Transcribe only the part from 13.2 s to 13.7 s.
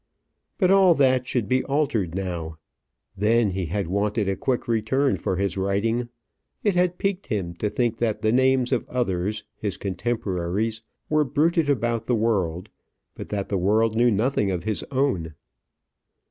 that the